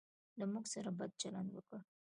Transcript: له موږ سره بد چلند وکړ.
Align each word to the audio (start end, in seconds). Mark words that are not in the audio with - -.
له 0.39 0.45
موږ 0.51 0.65
سره 0.73 0.89
بد 0.99 1.11
چلند 1.21 1.49
وکړ. 1.53 1.79